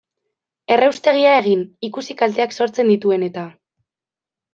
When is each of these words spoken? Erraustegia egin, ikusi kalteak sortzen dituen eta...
Erraustegia 0.75 1.33
egin, 1.41 1.61
ikusi 1.87 2.15
kalteak 2.21 2.55
sortzen 2.57 2.89
dituen 2.93 3.27
eta... 3.29 3.45